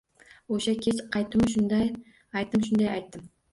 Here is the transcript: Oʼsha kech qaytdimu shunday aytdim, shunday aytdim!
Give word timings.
Oʼsha 0.55 0.73
kech 0.85 1.01
qaytdimu 1.17 1.51
shunday 1.53 1.85
aytdim, 2.43 2.67
shunday 2.71 2.93
aytdim! 2.97 3.33